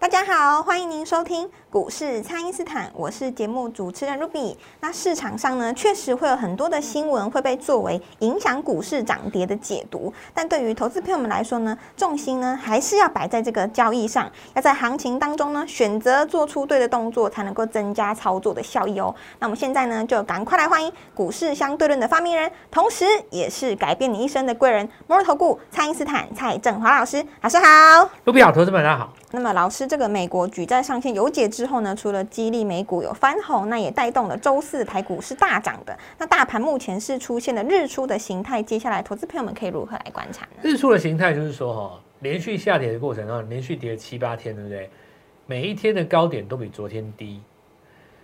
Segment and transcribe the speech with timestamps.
[0.00, 4.56] 大家好，欢迎您收听股市蔡因斯坦，我是节目主持人 Ruby。
[4.80, 19.14] 那市场上呢，确实会有很多的新闻会被作为影响股市涨跌的解读，但对于投资朋友们来说呢，重心呢还是要摆在这个交易上，要在行情当中呢选择做出对的动作，才能够增加操作的效益哦。
[19.38, 28.10] 那我们现在呢，就赶快来欢迎股市相对论的发明人，同时也是改变你一生的贵人——摩尔投顾蔡因斯坦蔡振华老师，老师好。
[28.24, 29.12] Ruby 好，投资们大家好。
[29.32, 35.94] 那么，老师，这个美国举债上限有解之之后呢，除了激励美股有翻红，那也带动了周四台股是大涨的。
[36.16, 40.62] 那大盘目前是出现了日出的形态，接下来投资朋友们可以如何来观察呢？
[40.62, 44.88] 日出的形态就是说哈，连续下跌的过程中，连续跌了七八天，对不对？
[45.44, 47.42] 每一天的高点都比昨天低，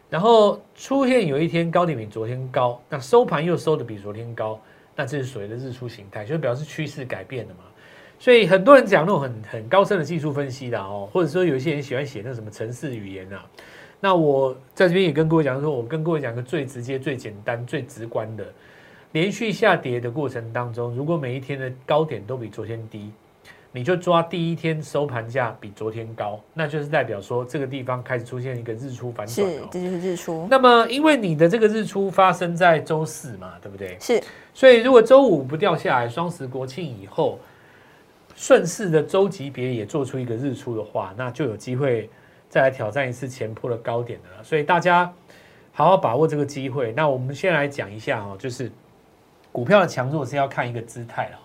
[0.08, 4.58] 然后出现有一天高点比昨天高，那收盘又收的比昨天高，
[4.94, 7.64] 那这是所谓的日出形态，就表示趋势改变了嘛。
[8.18, 13.44] 所以很多人讲那种很很高深的技术分析的哦，或者说有一些人喜欢写那什么城市语言啊。
[14.00, 18.44] 那我在这边也跟各位讲说，我跟各位讲个最直接、最简单、最直观的，
[19.12, 23.10] 连续下跌的过程当中，如果每一天的高点都比昨天低，
[23.72, 29.68] 你就抓第一天收盘价比昨天高，那就是代表说这个地方开始出现一个日出反转是哦，。
[29.70, 30.46] 这就是日出。
[30.50, 33.96] 那么因为你的这个日出发生在周四嘛，对不对？
[33.98, 34.22] 是
[34.54, 37.38] 所以如果周五不掉下来，双十国庆以后，
[38.36, 42.08] 顺势的周级别也做出一个日出的话，那就有机会
[42.50, 44.44] 再来挑战一次前坡的高点的了。
[44.44, 45.10] 所以大家
[45.72, 46.92] 好好把握这个机会。
[46.92, 48.70] 那我们先来讲一下、哦，就是
[49.50, 51.38] 股票的强弱是要看一个姿态了。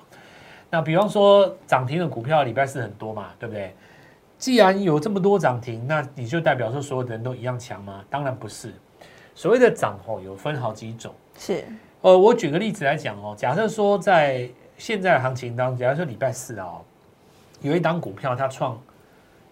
[0.69, 3.73] 那比方说涨停的股票礼拜四很多嘛，对不对？
[4.37, 8.03] 既然有这么多涨停，那你就代表说所有的人都一样强吗？
[8.09, 8.73] 当然不是。
[9.33, 11.13] 所谓的涨哦，有分好几种。
[11.37, 11.63] 是
[12.01, 16.81] 呃，我举个例子来讲哦，假设说在现在的行情当中，假如说礼拜四哦，
[17.61, 18.79] 有一档股票它创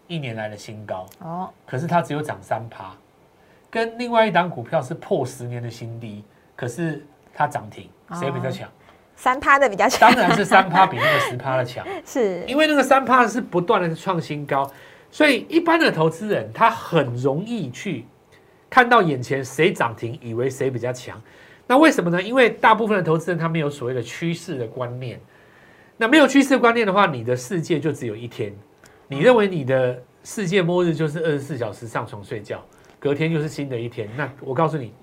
[0.08, 2.92] 一年来的新高，哦，可是它只有涨三趴，
[3.70, 6.24] 跟另外一档股票是破十年的新低，
[6.56, 8.68] 可是它涨停，谁比较强？
[9.16, 14.72] 三趴的比较强当，然是三趴比那个十趴的强， 是因为那个三趴是不断的创新高，
[15.12, 18.06] 所以一般的投资人他很容易去
[18.70, 21.22] 看到眼前谁涨停，以为谁比较强。
[21.68, 22.20] 那为什么呢？
[22.20, 25.20] 因为大部分的投资人他没有所谓的趋势的观念。
[26.02, 28.54] 那没有趋势观念的话，你的世界就只有一天。
[29.10, 32.64] 你认为你的世界末日就是二十四小时上床睡觉，
[32.98, 34.08] 隔天就是新的一天。
[34.16, 34.94] 那我告诉你，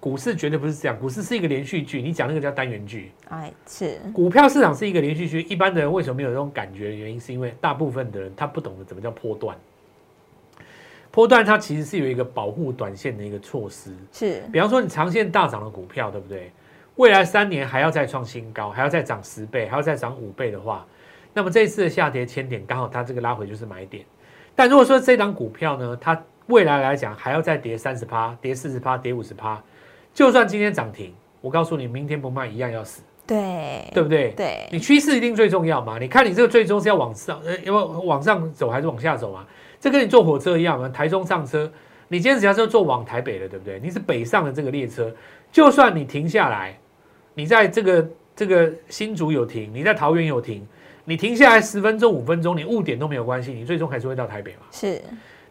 [0.00, 2.00] 股市绝对不是这样，股市是一个连续剧。
[2.00, 5.42] 你讲那个叫单元剧，哎，是股票市场是一个连续剧。
[5.42, 9.54] 一般的人为什么没有这种感觉的原因，是因为大部分的人他不懂得怎么叫波段。
[11.10, 13.92] 波段它其实是有一个保护短线的一个措施。
[14.10, 16.50] 是比方说，你长线大涨的股票，对不对？
[17.00, 20.86] 未来三年还要再创新高，还要再涨十倍，还要再涨五倍的话，
[21.32, 24.04] 那么这一次的下跌千点，刚好它这个拉回就是买点。
[24.54, 29.58] 但如果说这档股票呢，它未来来讲还要再跌三十趴、跌四十趴、跌五十趴，
[30.12, 34.32] 就算今天涨停，我告诉你，明天不卖一样要死，对对不对？
[34.36, 35.98] 对你趋势一定最重要嘛？
[35.98, 39.46] 你看你这个最终是要往上，呃，要往上走还是往下走嘛？
[39.80, 41.72] 这跟你坐火车一样嘛，台中上车，
[42.08, 43.80] 你今天只要是坐往台北的，对不对？
[43.82, 45.10] 你是北上的这个列车，
[45.50, 46.78] 就算你停下来，
[47.34, 50.66] 你在这个这个新竹有停，你在桃园有停，
[51.04, 54.66] 你停下来十分钟、五分钟，你误点都没有关系，你最终还是会到台北嘛。
[54.70, 55.00] 是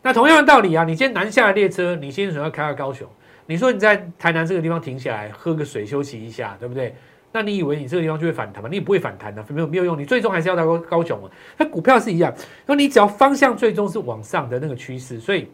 [0.02, 3.08] 那同样的道理啊，你今天南下的列车，你先说要开到高雄，
[3.46, 6.96] 你说你在台南这个地方停下来喝个水休息一下，对不对？
[7.32, 8.68] 那你以为你这个地方就会反弹吗？
[8.68, 11.30] 你也不会反弹的、没有没有用，你最终还是要到高高雄嘛。
[11.58, 12.34] 那股票是一样，
[12.66, 15.48] 那你只要方向最终是往上的那个趋势，所以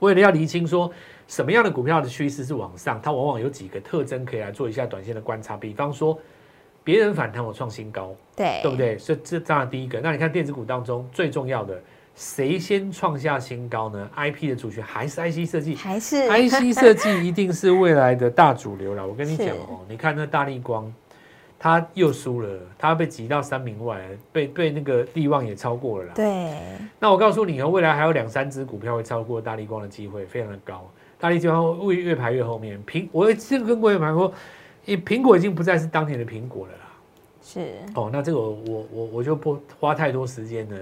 [0.00, 0.90] 为了要厘清说
[1.28, 5.56] 什么样的股票的趋势是往上，它往往有几个特征可以来做一下短线的观察。
[5.56, 6.18] 比方说，
[6.82, 8.76] 别人反弹我创新高，对对不？
[8.76, 8.98] 对？
[8.98, 10.00] 所以这当然第一个。
[10.00, 11.78] 那你看电子股当中最重要的，
[12.14, 19.06] 谁先创下新高呢？IP 的主角还是 IC 设计还是，IC 设计一定是未来的大主流了。
[19.06, 20.90] 我跟你是讲哦，你看那大力光，
[21.58, 22.48] 他又输了，
[22.78, 24.00] 他被挤到三名外，
[24.32, 26.12] 被被那个力旺也超过了啦。
[26.14, 26.54] 对
[26.98, 32.82] 那我告诉你哦，未来还有两三只股票会超过大力光的机会非常的高，大力光会越排越后面。
[32.84, 34.32] 苹，我这个跟各位讲过，
[34.84, 36.78] 因为苹果已经不再是当年的苹果了啦。
[37.42, 40.76] 是哦，那这个我我我我就不花太多时间了，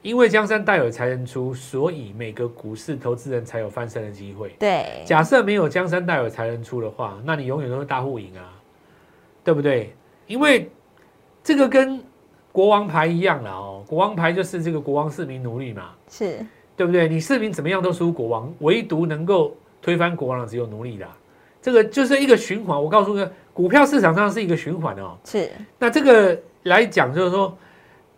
[0.00, 4.54] 因为江山代有才人出，所以每个股市投资人才有翻身的机会。
[4.58, 8.58] 对，假设没有江山代有才人出的话，那你永远都是大户赢啊，
[9.44, 9.92] 对不对？
[10.26, 10.70] 因为
[11.44, 12.02] 这个跟
[12.52, 16.44] 国王牌一样了哦，国王牌就是这个国王市民奴隶嘛，是，
[16.74, 17.06] 对不对？
[17.06, 21.06] 你市民怎么样都输国王，唯独能够推翻国王的只有奴隶的、
[21.62, 22.82] 这个就是一个循环。
[22.82, 25.16] 我告诉你股票市场上是一个循环哦。
[25.24, 27.56] 是，那这个来讲，就是说，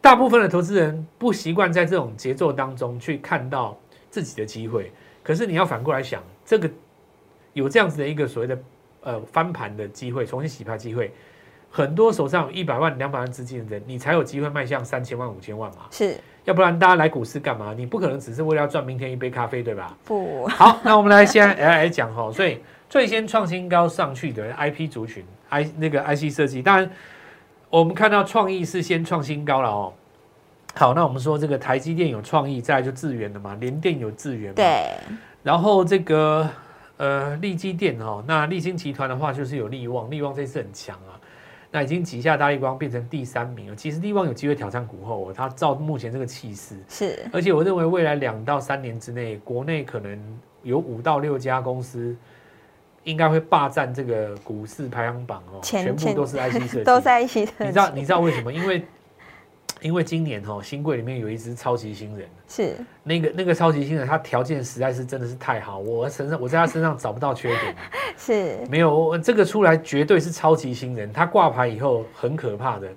[0.01, 3.79] 大部分的投资人不习惯在这种节奏当中去看到
[4.11, 4.93] 自己的机会。
[5.23, 6.69] 可是你要反过来想，这个
[7.53, 8.59] 有这样子的一个所谓的
[9.03, 11.13] 呃翻盘的机会，重新洗牌机会，
[11.71, 15.87] 很多手上有一百万、两百万资金的人，你才有机会迈向三千万、五千万嘛。
[15.91, 17.75] 是，要不然大家来股市干嘛？
[17.77, 19.97] 你不可能只是为了要赚明天一杯咖啡，对吧？
[20.05, 22.59] 不，好，那我们来先来来讲哈，所以
[22.89, 26.91] 最先创新高上去的 IP 族群，I 那个 IC 设计，当然
[27.69, 29.93] 我们看到创意是先创新高了哦。
[30.75, 34.95] 好，那我们说这个台积电有创意，再来就智源的嘛，联电有智源嘛，对，
[35.43, 36.49] 然后这个
[36.97, 41.20] 呃利基电哦，那立新集团的话就是有利旺，利旺这次很强啊，
[41.71, 43.77] 那已经挤下大力光变成第三名了。
[43.77, 50.19] 其实力光有机会挑战股后哦，它照目前这个气势，是，而且我认为未来两到三年之内，国内可能
[50.63, 52.17] 有五到六家公司
[53.05, 58.53] 应该会霸占这个股市排行榜哦，全部都是 IC 设计，都在一起的，你知道你知道为什么？
[58.53, 58.85] 因为
[59.81, 67.77] 因为今年哦，新贵里面有一只超级新人，是，那个那个超级新人，他条件实在是真的是太好，我身上我在他身上找不到缺点，
[68.17, 72.89] 是，没有我这个出来绝对是超级新人，他挂牌以后很可怕的，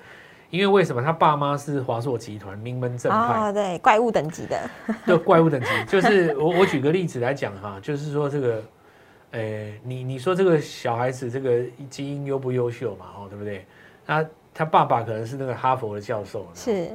[0.50, 1.02] 因为为什么？
[1.02, 4.70] 他爸妈是华硕集团名门正派，哦，对，怪物等级的，
[5.06, 8.64] 对怪物等级， 就是我我举个例子来讲哈，就是说这个，
[9.32, 13.06] 诶，你你说这个小孩子这个基因优不优秀嘛？
[13.18, 13.66] 哦，对不对？
[14.06, 16.90] 他他爸爸可能是那个哈佛的教授，是，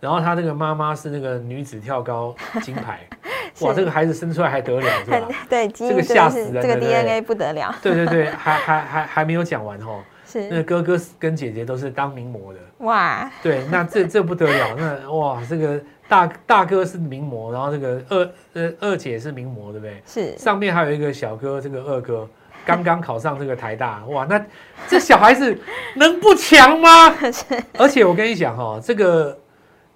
[0.00, 3.00] 然后他那个妈妈是那个女子跳高金牌，
[3.60, 5.28] 哇，这个孩子生出来还得了是吧？
[5.48, 10.02] 对，这个吓死人这个 DNA 不得了， 对对对，还还还还没有讲完哦，
[10.34, 20.02] 那是，哥哥跟姐姐都是当名模的，哇，对，那这这不得了，那哇，这个大大哥是名模，然后这个二呃二姐是名模，对不对？
[20.06, 22.28] 是，上面还有一个小哥，这个二哥
[22.68, 24.38] 刚刚考上这个台大，哇，那
[24.86, 25.58] 这小孩子
[25.96, 27.14] 能不强吗？
[27.78, 29.38] 而且我跟你讲哈、这个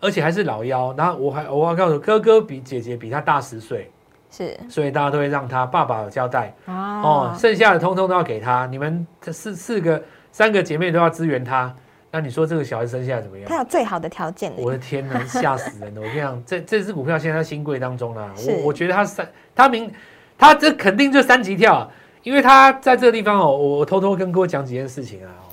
[0.00, 3.90] 而且还是老幺，然后我还我要告诉哥哥比姐姐比他大十岁，
[4.30, 11.74] 是，所以大家都会让他爸爸有交代哦哦，，剩下的通通都要给他，你们这四四个三个姐妹都要支援他。
[12.10, 13.58] 那你说这个小孩生下来怎么样他？
[13.58, 16.00] 有最好的条件，我的天呐，吓死人了！
[16.00, 19.92] 我跟你讲，这这只股票现在在新贵当中啦，是我我觉得他三，他明，
[20.38, 21.88] 他这肯定就三级跳啊，
[22.22, 25.52] 因为他在这个地方哦，我我偷偷跟各位讲几件事情啊，哦。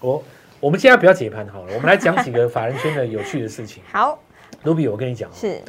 [0.00, 0.24] 我
[0.60, 3.82] 我们现在不要解盘好了，我们来讲几个法人圈的有趣的事情。
[3.90, 4.18] 好，
[4.64, 5.62] 卢比，我跟你讲哦，是，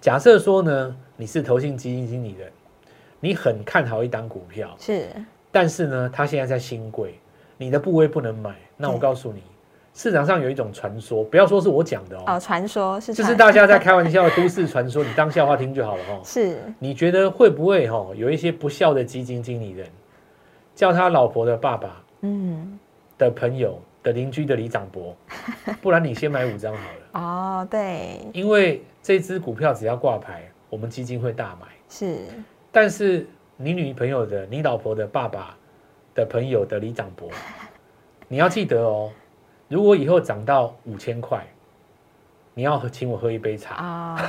[0.00, 2.50] 假设说呢，你是投信基金经理人，
[3.20, 5.06] 你很看好一档股票，是，
[5.52, 7.20] 但是呢，它现在在新贵，
[7.56, 9.40] 你的部位不能买，那我告诉你，
[9.94, 19.86] 市场上有一种传说，不要说是我讲的哦哦，传说是传，就是大家在开玩笑的都市传说，你当笑话听就好了哈、 是，你觉得会不会哈、有一些不孝的基金经理人，
[20.74, 22.78] 叫他老婆的爸爸嗯，
[23.16, 25.16] 的朋友的邻居的李长伯，
[25.80, 31.68] 不然你先买五张好了，哦，对，因为这只股票只要挂牌，我们基金会大买。
[31.88, 32.18] 是，
[32.72, 33.24] 但是
[33.56, 35.56] 你女朋友的、你老婆的爸爸
[36.16, 37.28] 的朋友的李长伯，
[38.26, 39.12] 你要记得哦，
[39.68, 41.44] 如果以后涨到五千块，
[42.54, 43.74] 你要喝请我喝一杯茶。
[43.74, 44.26] 啊，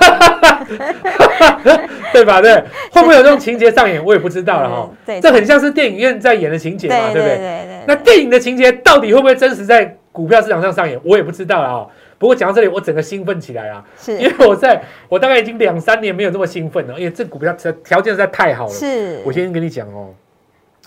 [2.12, 2.40] 对吧？
[2.40, 2.54] 对，
[2.90, 4.90] 会不会有这种情节上演，我也不知道了哈。
[5.04, 7.36] 对，这很像是电影院在演的情节嘛，对不对？
[7.36, 11.86] 对对，那电影的情节到底会不会真实在股票市场上上演，我也不知道了啊。
[12.18, 18.72] 不过讲到这里，我整个兴奋起来啊，因是为我在我大概已经两三年没有这么兴奋了，因为这股票条条件实在太好了。
[18.72, 20.14] 是，我先跟你讲哦，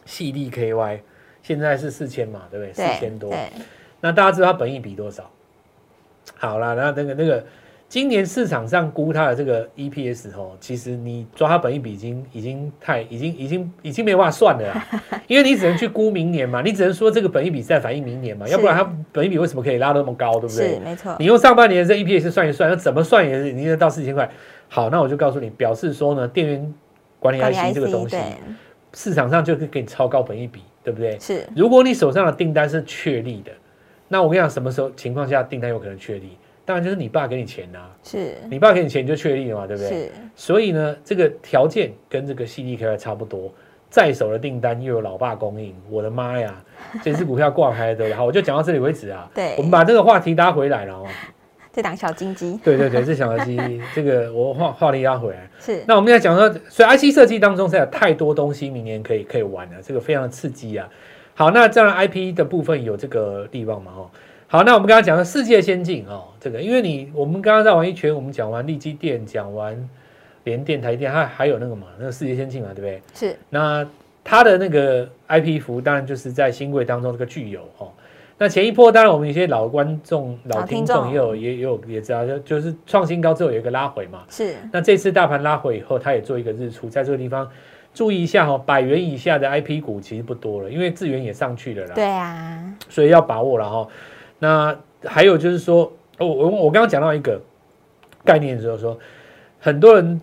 [0.06, 1.00] 细粒 KY
[1.44, 2.74] 现在是四千嘛，对不对？
[2.74, 3.32] 四千多。
[4.02, 5.30] 对，那大家知道它本益比多少？
[6.38, 7.44] 好啦，那那个那个，
[7.88, 14.88] 今年市场上估它的这个 EPS 哦，其实你抓它本益比已经已经太已经已经已经没办法算了啦，
[15.28, 20.80] 因为你只能去估明年嘛，你只能说这个本益比是在反映明年嘛，要不然它本益比为什么可以拉得那么高，对不是对？
[20.80, 24.30] 没错，你用上半年的这 EPS 算一算，那怎么算也是已经到四千块。
[24.68, 26.74] 好，那我就告诉你，表示说呢，电源
[27.20, 28.16] 管理管理 IC 这个东西，
[28.94, 31.18] 市场上就可以给你超高本益比，对不对？
[31.20, 33.52] 是如果你手上的订单是确立的，
[34.10, 36.38] 那我跟你讲，什么时候情况下订单有可能确立？
[36.66, 39.90] 当然就是你爸给你钱呐、是你爸给你钱你就确立了嘛，对不对？
[39.90, 43.52] 是所以呢，这个条件跟这个 CDK 差不多，
[43.90, 46.64] 在手的订单又有老爸供应，我的妈呀，
[47.02, 49.28] 这只股票挂牌的，好，我就讲到这里为止啊。
[49.34, 51.08] 对我们把这个话题拉回来了哦。
[51.74, 55.50] 这档小金鸡对对对，这小金鸡，这个我话话力拉回来。
[55.60, 60.88] 是那我们要讲说，所以 IC 设计当中是有太多东西，明年可以可以玩的，这个非常的刺激啊。
[61.40, 63.94] 好，那这样 IP 的部分有这个地方嘛？
[63.96, 64.10] 哦，
[64.48, 69.90] 好，那我们刚刚讲的世界先进哦，这个因为你我们刚刚在玩一圈，我们讲完利基电，讲完
[70.44, 73.02] 联电、台电，还还有那个嘛，那个世界先进嘛，对不对？
[73.14, 73.88] 是那
[74.22, 77.90] 它的那个 IP 服务，当然就是在新贵当中这个具有哦。
[78.38, 84.26] 那前一波，当然我们一些老观众、老听众也有也也有也知道，就就是创新高之后有一个拉回嘛。
[84.30, 87.50] 是那这次大盘拉回以后，它也做一个日出，在这个地方
[87.94, 93.88] 注意一下哦，百元以下的 IP 股其实不多了，因为智源也上去了啦，对啊，所以要把握了哈。
[94.38, 97.42] 那还有就是说，我我我刚刚讲到一个
[98.24, 98.98] 概念的时候说，
[99.60, 100.22] 很多人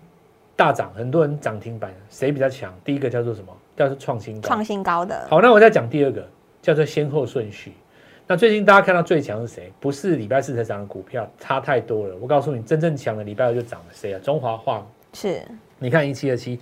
[0.55, 2.73] 大涨，很多人涨停板，谁比较强？
[2.83, 3.55] 第一个叫做什么？
[3.75, 4.47] 叫做创新高。
[4.47, 6.27] 创新高的好，那我再讲第二个，
[6.61, 7.73] 叫做先后顺序。
[8.25, 9.71] 那最近大家看到最强是谁？
[9.79, 12.15] 不是礼拜四才涨的股票，差太多了。
[12.19, 14.19] 我告诉你，真正强的礼拜二就涨了，谁啊？
[14.23, 14.85] 中华化。
[15.13, 15.41] 是
[15.79, 16.59] 你看一七二七，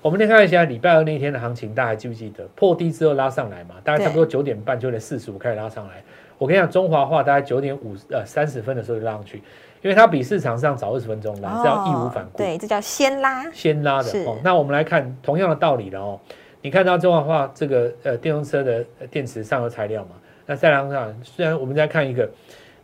[0.00, 2.44] 我们先看一下礼拜二那天的行情，大家还记不记得？
[2.54, 6.02] 破低之后拉上来嘛，大概差不多九点半九点四十五开始拉上来。
[6.36, 9.38] 我跟你讲，中华化大概九点五呃三十分的时候就拉上去，
[9.82, 12.38] 因为它比市场上早二十分钟拉，这叫义无反顾。
[12.38, 13.50] 对，这叫先拉。
[13.52, 14.38] 先拉的哦。
[14.42, 16.20] 那我们来看同样的道理了哦。
[16.60, 20.16] 你看到中华化这个呃电动车的呃电池上游材料嘛？
[20.46, 22.28] 那再来看，虽然我们再看一个，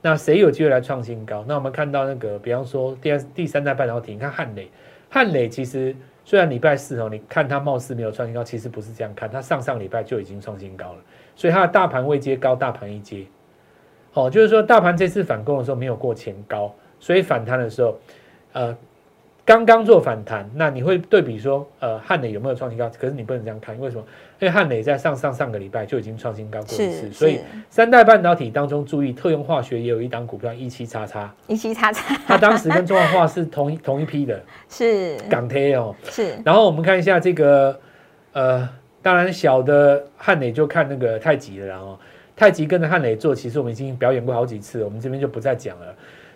[0.00, 1.44] 那谁有机会来创新高？
[1.48, 4.70] 那我们看到那个，比方说第二第三代半导体，你看汉磊，
[5.10, 10.98] 汉磊其实虽然礼拜四哦，你看它貌似没有创新高，其实不是这样看，它上上礼拜就已经创新高了，
[11.36, 13.26] 所以它的大盘未接高，大盘一接，
[14.14, 17.98] 哦，就是说大盘这次反攻的时候没有过前高，所以反弹的时候，
[18.52, 18.74] 呃。
[19.50, 22.88] 刚刚做反弹，那你会对比说，呃，汉磊有没有创新高？
[23.00, 24.04] 可是你不能这样看，为什么？
[24.38, 34.40] 因为汉磊在上上上个礼拜就已经创新高过一次，所以三代半导体当中，注意特用化学也有一档股票一七叉叉，一七叉叉它当时跟中华化是同一同一批的
[34.70, 35.96] 是港贴哦。
[36.04, 37.76] 是然后我们看一下这个，
[38.32, 38.68] 呃，
[39.02, 41.98] 当然小的汉磊就看那个太极了，然后
[42.36, 45.92] 太极跟着汉磊做，其实我们已经表演过好几次，我们这边就不再讲了。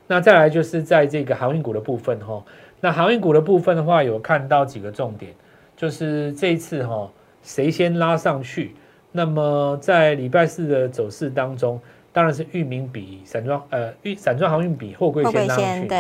[0.07, 2.45] 那再来就是在这个航运股的部分哈、
[2.85, 5.33] 那航运股的部分的话，有看到几个重点，
[5.75, 7.11] 就是这一次哈、
[7.43, 8.75] 谁先拉上去？
[9.11, 11.81] 那么在礼拜四的走势当中，
[12.13, 15.63] 当然是域名比散装呃域散装航运比货柜先拉上去。
[15.63, 15.99] 先对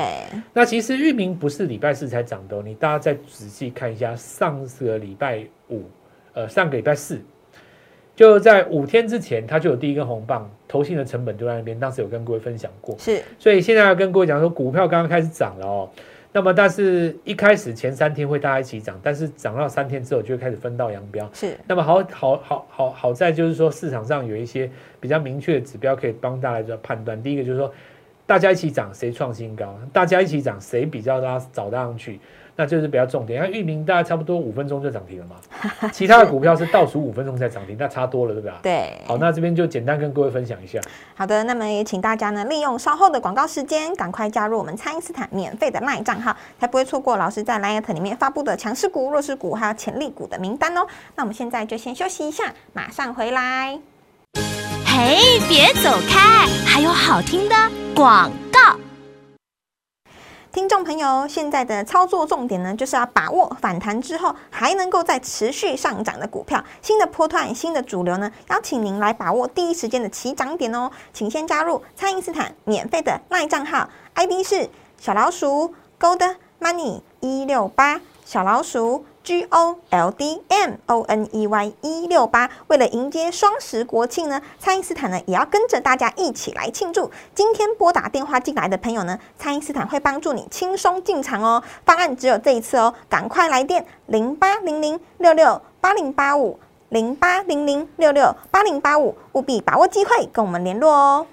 [0.52, 5.84] 那其实域名不是礼拜四才涨的、哦，你大家再仔细看一下，上个礼拜五，
[6.34, 7.18] 呃，上个礼拜四，
[8.14, 12.94] 就在五天之前，它就有第一根红棒，投信的成本就在那边，当时有跟各位分享过。
[12.98, 15.88] 是所以现在要跟各位讲说，股票刚刚开始涨了哦。
[16.36, 21.30] 那么，但是一开始前三天会大家一起涨，但是涨到三天之后就会开始分道扬镳。
[21.32, 27.22] 是那么好好好好好在就是说市场上有一些比较明确的指标可以帮大家做判断。
[27.22, 27.72] 第一个就是说，
[28.26, 32.18] 大家一起涨谁创新高，大家一起涨谁比较拉早拉上去，
[32.56, 33.42] 那就是比较重点。
[33.42, 35.36] 像域名大概差不多五分钟就涨停了嘛，
[35.92, 38.58] 其他的股票是倒数五分钟才涨停，那差多了，对吧？
[38.62, 40.80] 对好，那这边就简单跟各位分享一下。
[41.14, 50.86] 好的，那么也请大家呢利用稍后的广告时间，赶快加入我们蔡因斯坦免费的 LINE 账号，才不会错过老师在 LINE 里面发布的强势股、弱势股还有潜力股的名单哦。
[51.16, 53.78] 那我们现在就先休息一下，马上回来。
[54.86, 57.54] 嘿，别走开，还有好听的
[57.94, 58.78] 广告。
[60.54, 70.88] 听众朋友，现在的操作重点呢，就是要把握反弹之后还能够再持续上涨的股票，新的波段、新的主流呢，邀请您来把握第一时间的起涨点哦。
[71.12, 81.72] 请先加入蔡因斯坦免费的 LINE 账号，ID 是小老鼠 Gold Money 一六八，小老鼠 G O L D M O N E Y
[81.80, 82.50] 一六八。
[82.66, 87.10] 为了迎接双十国庆呢，蔡因斯坦呢也要跟着大家一起来庆祝。
[87.34, 91.62] 今天拨打电话进来的朋友呢，蔡因斯坦会帮助你轻松进场哦。
[91.86, 101.26] 方案只有这一次哦，赶快来电零八零零六六八零八五零八零零六六八零八五，务必把握机会跟我们联络哦。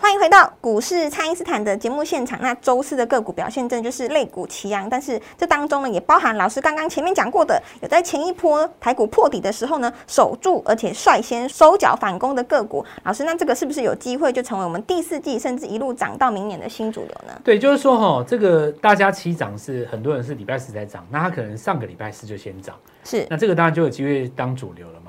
[0.00, 2.38] 欢迎回到股市，蔡因斯坦的节目现场。
[2.40, 12.84] 那周四的个股表现，真的就是肋骨齐扬，但是这当中呢，也包含老师刚刚前面讲过的，有在前一波台股破底的时候呢，守住而且率先收脚反攻的个股。
[13.02, 17.32] 老师，那这个是不是有机会就成为我们第四季甚至一路涨到明年的新主流呢？
[17.42, 25.07] 对，就是说哈，这个大家起涨是很多人是礼拜四在涨，那他可能上个礼拜四就先涨，是那这个当然就有机会当主流了嘛。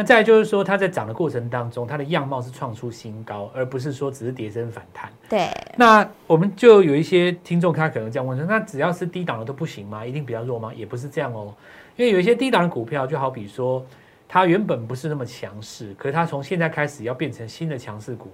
[0.00, 5.12] 那再就是说，它在涨的过程当中，它的样貌是创出新高，而不是说只是跌升反弹。
[5.28, 10.06] 对，那我们就有一些听众他可能这样问说，那只要是低档的都不行吗？
[10.06, 10.72] 一定比较弱吗？
[10.74, 11.54] 也不是这样哦，
[11.96, 13.84] 因为有一些低档的股票，就好比说
[14.26, 18.30] 它原本不是那么强势，可是它从现在开始要变成新的强势股。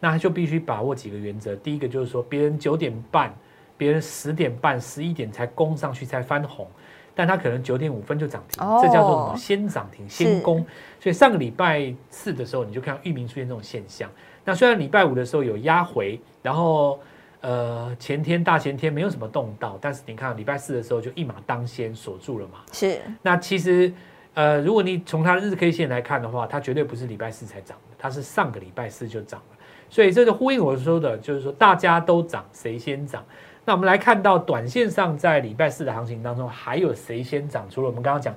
[0.00, 1.54] 那它就必须把握几个原则。
[1.56, 3.34] 第一个就是说，别人九点半、
[3.76, 6.66] 别人十点半、十一点才攻上去才翻红，
[7.14, 9.36] 但它可能九点五分就涨停，哦这叫做什么？
[9.36, 10.64] 先涨停先攻。
[10.98, 14.10] 所以上个礼拜四的时候，你就看到域名出现这种现象。
[14.44, 16.98] 那虽然礼拜五的时候有压回，然后
[17.40, 22.60] 呃前天大前天没有什么动到，但是你看礼拜四的时候就一马当先锁住了嘛。
[22.72, 23.92] 是那其实，
[24.34, 29.56] 呃，如果你从它的日 K 线来看的话，它绝对不是礼拜四才涨的，它是上个礼拜四就涨了。
[29.90, 33.22] 所以这就呼应我说的，就是说大家都涨，谁先涨？
[33.64, 37.66] 那我们来看到短线上在礼拜四的行情当中，还有谁先涨？
[37.70, 38.34] 除了我们刚刚讲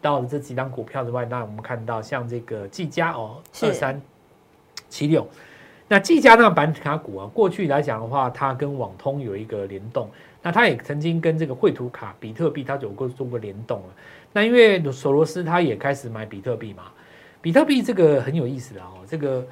[0.00, 4.00] 到的这几张股票之外，那我们看到像这个技嘉哦，二三
[4.88, 5.26] 七六。
[5.86, 10.08] 那技嘉那个板卡股啊，过去来讲的话，它跟网通有一个联动，
[10.40, 13.94] 那它也曾经跟这个绘图卡、比特币它有过做过联动了。
[14.32, 16.84] 那因为索罗斯他也开始买比特币嘛，
[17.42, 19.46] 比特币这个很有意思的哦，这个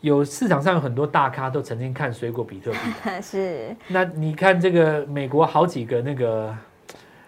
[0.00, 2.78] 有市场上有很多大咖都曾经看水果比特币。
[3.20, 6.54] 是那你看这个美国好几个那个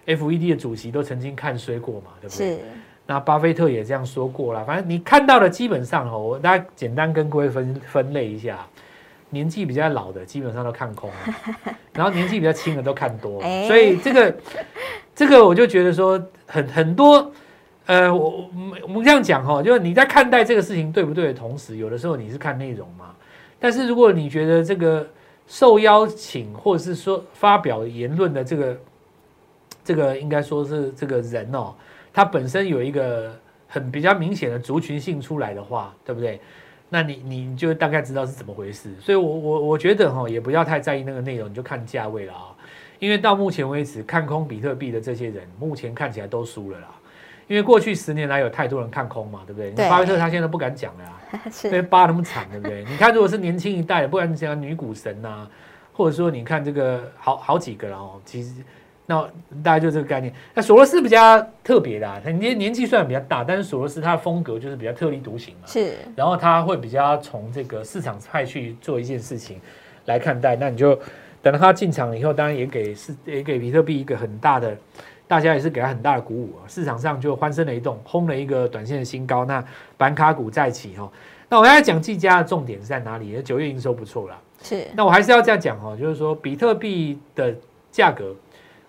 [0.07, 2.57] FED 的主席都曾经看水果嘛，对不对？
[2.57, 2.61] 是
[3.07, 8.65] 那巴菲特也这样说过了，反正你看到的基本上哦，我大家简单跟各位分分类一下，
[9.31, 14.37] 年纪比较老的基本上都看空了， 然后年纪比较轻的都看多所以这个
[15.12, 17.33] 这个我就觉得说很很多，
[17.90, 18.49] 呃，我
[18.85, 23.12] 我们这样讲哈、就是你在看待这个事情对不对的同时，有的时候你是看内容嘛，
[23.59, 25.04] 但是如果你觉得这个
[25.49, 28.76] 受邀请或者是说发表言论的这个
[29.82, 31.75] 这个应该说是这个人哦。
[32.12, 36.40] 他本身有一个很比较明显的族群性出来的话，对不对？
[36.90, 38.88] 那你你就大概知道是怎么回事。
[39.00, 42.54] 所以我，我我觉得哈、也不要太在意那个内容，你就看价位了啊。
[43.00, 46.87] 因为到目前为止，看空比特币的这些人，目前看起来都输了啦。
[47.50, 49.73] 因为过去十年来有太多人看空嘛，对不对？
[49.73, 51.19] 对巴菲特他现在都不敢讲了啊，
[51.64, 52.85] 因为扒那么惨，对不对？
[52.88, 55.49] 你看，如果是年轻一代的，不管你讲女股神呐、
[55.92, 58.52] 或者说你看这个好好几个了哦，其实
[59.07, 59.21] 那
[59.64, 60.33] 大家就这个概念。
[60.54, 65.66] 那索罗斯比较特别的、啊，他年年纪虽然比较大，但是索罗斯他的风格就是比较特立独行嘛。
[65.66, 69.61] 是然后他会比较从这个市场派去做一件事情
[70.05, 70.55] 来看待。
[70.55, 70.96] 那你就
[71.42, 74.77] 等到他进场以后，当然也给是也给比特币一个很大的，
[75.31, 76.66] 大家也是给他很大的鼓舞啊。
[76.66, 79.45] 市场上就欢声雷动，轰了一个短线的新高。
[79.45, 79.64] 那
[79.97, 81.12] 板卡股再起哈、哦。
[81.49, 83.40] 那我刚才讲技嘉的重点是在哪里？
[83.40, 84.37] 九月营收不错啦。
[84.61, 87.55] 是那我还是要这样讲哦，就是说比特币的
[87.93, 88.35] 价格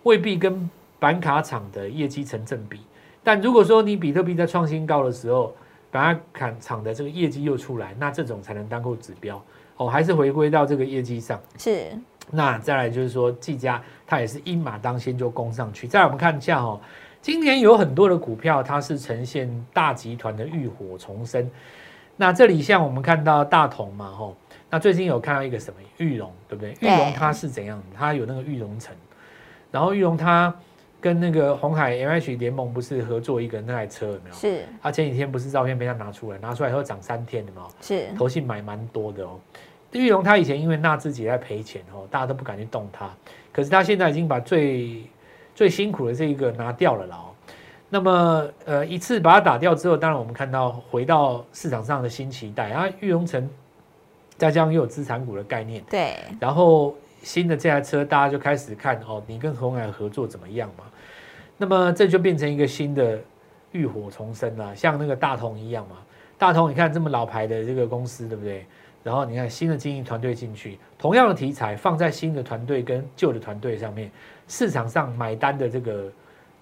[0.02, 2.80] 未必跟板卡厂的业绩成正比，
[3.24, 5.56] 但如果说你比特币在创新高的时候，
[5.92, 9.40] 板卡厂的这个业绩又出来，那这种才能当做指标
[9.78, 11.40] 哦，还是回归到这个业绩上。
[11.60, 11.88] 是
[12.30, 15.88] 那再来就是说，技嘉它也是一马当先就攻上去。
[15.88, 16.78] 再来我们看一下哦，
[17.22, 21.50] 今年有很多的股票它是呈现大集团的浴火重生。
[22.18, 24.36] 那这里像我们看到大同嘛，吼，
[24.70, 26.72] 那最近有看到一个什么玉龙，对不对？
[26.72, 27.82] 玉对龙它是怎样？
[27.98, 28.94] 它有那个玉龙城，
[29.72, 30.54] 然后玉龙它
[31.00, 34.36] 跟那个红海 M H 联盟不是合作一个那台车有没有？
[34.36, 39.40] 是它前几天不是照片被他拿出来，拿出来以后涨三天的嘛，是投信买蛮多的哦。
[39.94, 43.10] 玉龙它以前因为纳自己在赔钱哦，大家都不敢去动它。
[43.52, 45.04] 可是他现在已经把最
[45.54, 47.30] 最辛苦的这一个拿掉了啦哦。
[47.90, 53.50] 那么呃一次把它打掉之后，当然我们看到回到市场上的新期待，然后玉龙城
[54.38, 60.86] 再加上又有资产股的概念，对然后新的这台车大家就开始看哦，你跟红海合作怎么样嘛？
[61.58, 63.20] 那么这就变成一个新的
[63.72, 65.98] 浴火重生了，像那个大同一样嘛。
[66.38, 68.66] 大同你看这么老牌的这个公司，对不对？
[69.04, 74.12] 然后你看新的经营团队进去，同样的题材放在新的团队跟旧的团队上面，
[74.48, 76.12] 市场上买单的这个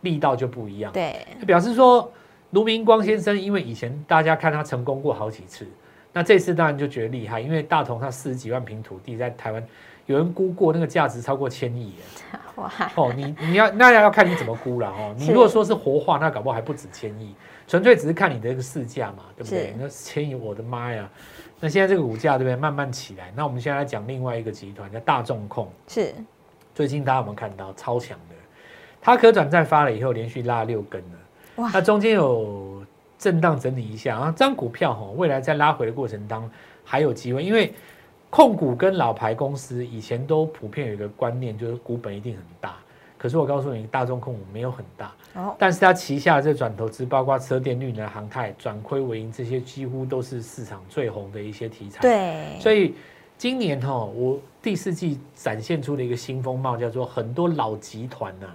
[0.02, 0.91] 力道就不一样。
[0.93, 2.12] 对表示说，
[2.52, 5.67] 卢明光先生，因为以前大家看他成功过好几次，
[6.13, 9.62] 那这次当然就觉得厉害，因为大同他四十几万平土地在台湾，
[10.06, 11.95] 有人估过那个价值超过千亿耶
[12.56, 15.13] 哇哦，你你要那要看你怎么估了哦。
[15.19, 17.36] 你如果说是活化，那搞不好还不止千亿，
[17.67, 19.73] 纯粹只是看你的一个市价嘛，对不对？
[19.78, 21.10] 那千亿，我的妈呀！
[21.60, 22.56] 那现在这个股价对不对？
[22.56, 23.32] 慢慢起来。
[23.36, 26.13] 那我们现在来讲另外一个集团叫大众控，是
[26.74, 28.36] 最近大家有没有看到超强的？
[29.02, 31.17] 它可转债发了以后，连续拉六根了。
[31.58, 32.84] 哇那中间有
[33.17, 36.50] 震荡整理一下，然后这张股票哈，未来在拉回的过程当
[36.86, 37.74] 还有机会，因为
[38.30, 42.76] 控股跟老牌公司以前都普遍有一个观念，就是股本一定很大。
[43.19, 51.99] 可是我告诉你，大众控股没有很大，哦但是它旗下的这转投资，包括车电、绿能、航太、转亏为盈，这些几乎都是市场最红的一些题材。
[52.01, 52.95] 对所以
[53.38, 58.47] 今年哈、我第四季展现出了一个新风貌，叫做很多老集团呐、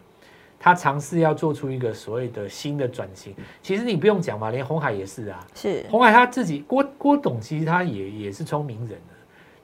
[0.59, 3.35] 它尝试要做出一个所谓的新的转型。
[3.63, 5.47] 其实你不用讲嘛，连红海也是啊。
[5.55, 9.13] 是红海他自己郭郭董，其实他也也是聪明人啊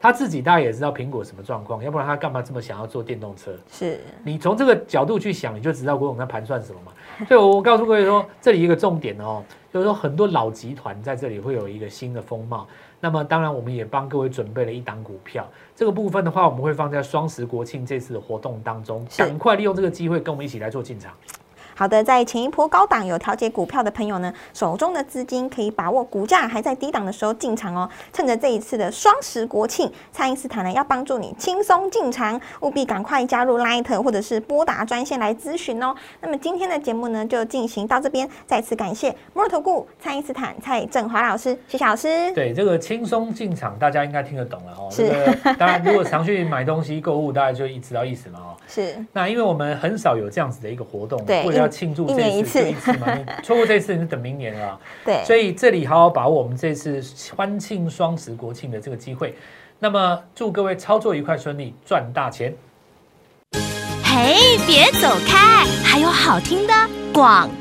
[0.00, 3.52] 他自己大概也知道苹果什么状况，要不然他干嘛这么想要做电动车？
[3.70, 6.92] 是你从这个角度去想，你就知道郭总在盘算什么嘛。
[7.28, 12.66] 所以我告诉各位说，这里一个重点哦，就是说很多老集团在这里会有一个新的风貌。
[12.98, 21.12] 那么当然，我们也帮各位准备了一档股票，这个部分的话，我们会放在双十国庆这次的活动当中，赶快利用这个机会跟我们一起来做进场。
[21.80, 27.88] 好的，在前一波高档有调节股票的朋友呢，手中的资金可以把握股价还在低档的时候进场哦。
[28.12, 35.94] 趁着这一次的双十国庆，蔡因斯坦呢要帮助你轻松进场，务必赶快加入 Light 或者是拨打专线来咨询哦。
[36.20, 42.30] 那么今天的节目呢就进行到这边，再次感谢摩尔投顾蔡因斯坦蔡振华老师，谢谢老师。
[42.34, 44.86] 对这个轻松进场，大家应该听得懂了哦。
[44.90, 48.52] 是这个当然，如果常去买东西购物，大家就知道意思嘛哦。
[48.68, 54.80] 是那因为我们很少有这样子的一个活动，对为了要庆祝一年一次这一次一次嘛， 你错过这一次，你就等明年了啊。
[55.04, 57.02] 对，所以这里好好把握我们这次
[57.36, 59.34] 欢庆双十国庆的这个机会。
[59.78, 62.54] 那么祝各位操作愉快顺利，赚大钱。
[64.04, 66.74] 嘿，别走开，还有好听的
[67.14, 67.59] 广告。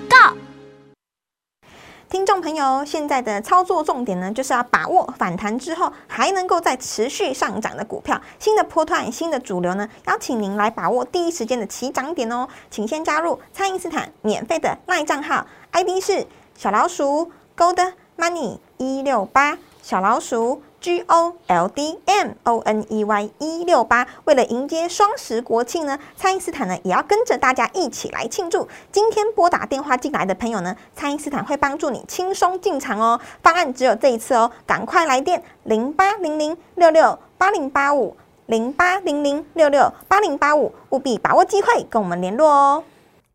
[2.10, 12.48] 听众朋友，现在的操作重点呢，就是要把握反弹之后还能够再持续上涨的股票，新的波段、新的主流呢，邀请您来把握第一时间的起涨点哦。
[12.72, 24.08] 请先加入蔡因斯坦免费的赖账号，ID 是小老鼠 Gold Money 一六八，小老鼠 G O L D M O N E Y 一六八。
[24.26, 28.68] 为了迎接双十国庆呢，蔡因斯坦呢也要跟着大家一起来庆祝。
[28.92, 33.20] 今天拨打电话进来的朋友呢，蔡因斯坦会帮助你轻松进场哦。
[33.42, 38.16] 方案只有这一次哦，赶快来电零八零零六六八零八五
[38.46, 42.84] 零八零零六六八零八五，务必把握机会跟我们联络哦。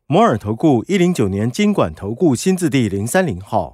[0.07, 3.73] 摩尔投顾一零九年经管投顾新字第零三零号。